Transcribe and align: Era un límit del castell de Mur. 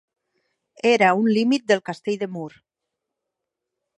Era 0.91 1.09
un 1.19 1.27
límit 1.35 1.67
del 1.71 1.85
castell 1.91 2.19
de 2.23 2.31
Mur. 2.37 2.49